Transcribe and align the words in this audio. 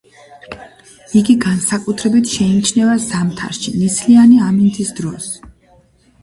იგი 1.19 1.35
განსაკუთრებით 1.43 2.31
შეიმჩნევა 2.37 2.95
ზამთარში 3.05 3.75
ნისლიანი 3.83 4.41
ამინდის 4.49 4.91
დროს. 5.03 5.31